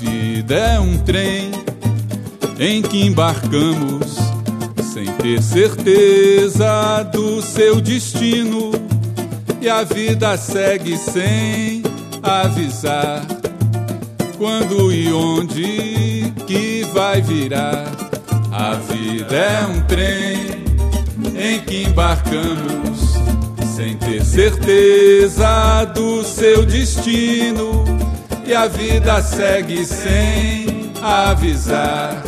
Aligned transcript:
vida 0.00 0.54
é 0.54 0.80
um 0.80 0.98
trem 0.98 1.50
em 2.58 2.82
que 2.82 3.06
embarcamos 3.06 4.16
sem 4.92 5.06
ter 5.16 5.42
certeza 5.42 7.02
do 7.12 7.40
seu 7.42 7.80
destino. 7.80 8.72
E 9.60 9.68
a 9.68 9.84
vida 9.84 10.36
segue 10.36 10.96
sem 10.96 11.82
avisar 12.22 13.24
quando 14.36 14.92
e 14.92 15.12
onde 15.12 16.32
que 16.46 16.84
vai 16.92 17.20
virar. 17.20 17.84
A 18.50 18.74
vida 18.74 19.36
é 19.36 19.66
um 19.66 19.80
trem 19.82 20.62
em 21.36 21.60
que 21.60 21.84
embarcamos 21.84 23.14
sem 23.74 23.96
ter 23.96 24.24
certeza 24.24 25.84
do 25.94 26.22
seu 26.22 26.66
destino. 26.66 28.11
E 28.44 28.54
a 28.54 28.66
vida 28.66 29.22
segue 29.22 29.84
sem 29.84 30.92
avisar 31.02 32.22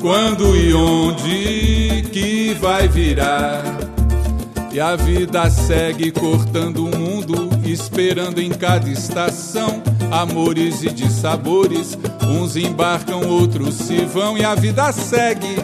quando 0.00 0.56
e 0.56 0.72
onde 0.72 2.08
que 2.12 2.54
vai 2.54 2.86
virar. 2.86 3.62
E 4.72 4.78
a 4.78 4.94
vida 4.94 5.48
segue 5.50 6.10
cortando 6.10 6.84
o 6.86 6.96
mundo, 6.96 7.48
esperando 7.64 8.40
em 8.40 8.50
cada 8.50 8.88
estação 8.88 9.82
amores 10.10 10.82
e 10.82 10.90
dissabores. 10.90 11.98
Uns 12.22 12.56
embarcam, 12.56 13.26
outros 13.26 13.74
se 13.74 14.04
vão, 14.04 14.36
e 14.36 14.44
a 14.44 14.54
vida 14.54 14.92
segue 14.92 15.56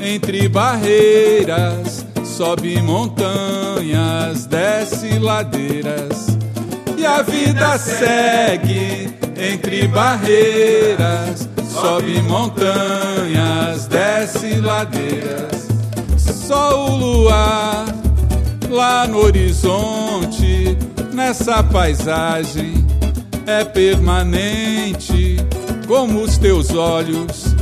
entre 0.00 0.48
barreiras, 0.48 2.04
sobe 2.24 2.80
montanhas, 2.82 4.46
desce 4.46 5.18
ladeiras. 5.18 6.33
A 7.14 7.22
vida 7.22 7.78
segue 7.78 9.08
entre 9.36 9.86
barreiras, 9.86 11.48
sobe 11.70 12.20
montanhas, 12.22 13.86
desce 13.86 14.56
ladeiras. 14.56 15.68
Só 16.18 16.90
o 16.90 16.96
luar 16.96 17.84
lá 18.68 19.06
no 19.06 19.18
horizonte, 19.18 20.76
nessa 21.12 21.62
paisagem 21.62 22.84
é 23.46 23.64
permanente, 23.64 25.36
como 25.86 26.20
os 26.20 26.36
teus 26.36 26.74
olhos 26.74 27.54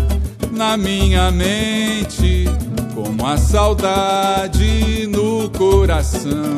na 0.51 0.79
minha 0.79 1.31
mente, 1.31 2.47
como 2.95 3.27
a 3.27 3.37
saudade 3.37 5.07
no 5.09 5.51
coração. 5.51 6.57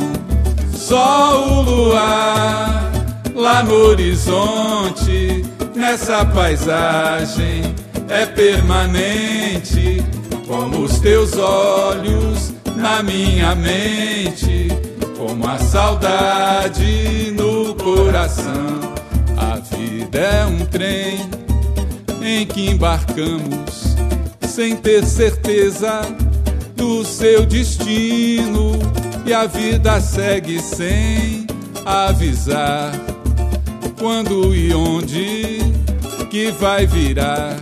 Só 0.76 1.46
o 1.46 1.62
luar 1.62 2.92
lá 3.34 3.62
no 3.62 3.74
horizonte, 3.74 5.44
nessa 5.74 6.24
paisagem 6.24 7.74
é 8.08 8.26
permanente, 8.26 10.02
como 10.46 10.80
os 10.84 10.98
teus 10.98 11.36
olhos 11.38 12.52
na 12.76 13.02
minha 13.02 13.54
mente, 13.54 14.68
como 15.16 15.46
a 15.46 15.58
saudade 15.58 17.32
no 17.36 17.74
coração. 17.76 18.80
A 19.36 19.56
vida 19.74 20.18
é 20.18 20.44
um 20.44 20.64
trem 20.66 21.30
em 22.22 22.46
que 22.46 22.70
embarcamos 22.70 23.96
sem 24.46 24.76
ter 24.76 25.04
certeza 25.04 26.02
do 26.76 27.04
seu 27.04 27.44
destino 27.46 28.78
e 29.26 29.32
a 29.32 29.46
vida 29.46 30.00
segue 30.00 30.60
sem 30.60 31.46
avisar 31.84 32.92
quando 33.98 34.54
e 34.54 34.74
onde 34.74 35.58
que 36.30 36.50
vai 36.50 36.86
virar. 36.86 37.56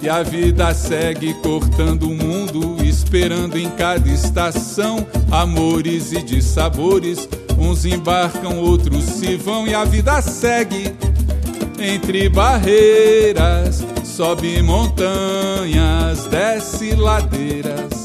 E 0.00 0.08
a 0.08 0.22
vida 0.22 0.74
segue 0.74 1.32
cortando 1.42 2.04
o 2.04 2.14
mundo, 2.14 2.76
esperando 2.84 3.56
em 3.56 3.70
cada 3.70 4.06
estação 4.08 5.06
amores 5.30 6.12
e 6.12 6.22
dissabores. 6.22 7.26
Uns 7.58 7.86
embarcam, 7.86 8.58
outros 8.58 9.02
se 9.04 9.36
vão, 9.36 9.66
e 9.66 9.74
a 9.74 9.84
vida 9.84 10.20
segue 10.20 10.94
entre 11.78 12.28
barreiras, 12.28 13.84
sobe 14.04 14.62
montanhas, 14.62 16.26
desce 16.26 16.94
ladeiras. 16.94 18.03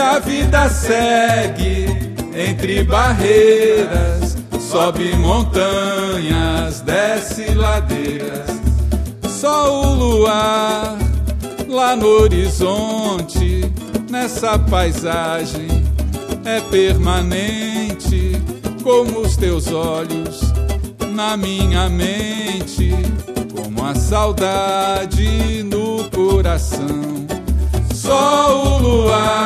A 0.00 0.18
vida 0.18 0.68
segue 0.70 1.86
entre 2.34 2.82
barreiras, 2.84 4.36
sobe 4.58 5.14
montanhas, 5.16 6.80
desce 6.80 7.52
ladeiras. 7.54 8.48
Só 9.28 9.82
o 9.82 9.94
luar 9.94 10.96
lá 11.68 11.94
no 11.94 12.06
horizonte, 12.06 13.70
nessa 14.10 14.58
paisagem 14.58 15.68
é 16.44 16.60
permanente, 16.62 18.32
como 18.82 19.20
os 19.20 19.36
teus 19.36 19.68
olhos 19.68 20.40
na 21.12 21.36
minha 21.36 21.88
mente, 21.90 22.90
como 23.54 23.86
a 23.86 23.94
saudade 23.94 25.62
no 25.64 26.08
coração. 26.10 27.10
Só 27.94 28.64
o 28.64 28.78
luar 28.78 29.39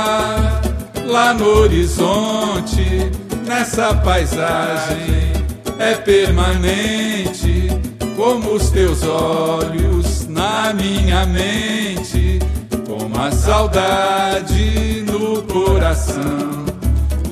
lá 1.14 1.32
no 1.32 1.60
horizonte, 1.60 3.08
nessa 3.46 3.94
paisagem 3.94 5.32
é 5.78 5.94
permanente, 5.94 7.68
como 8.16 8.54
os 8.54 8.68
teus 8.70 9.04
olhos 9.04 10.26
na 10.26 10.74
minha 10.74 11.24
mente, 11.24 12.40
como 12.84 13.16
a 13.22 13.30
saudade 13.30 15.04
no 15.06 15.40
coração, 15.42 16.64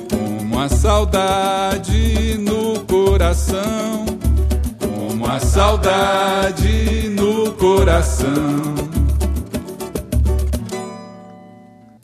como 0.09 0.61
a 0.61 0.69
saudade 0.69 2.37
no 2.39 2.79
coração, 2.85 4.05
como 4.79 5.25
a 5.25 5.41
saudade 5.41 7.09
no 7.09 7.51
coração. 7.51 8.92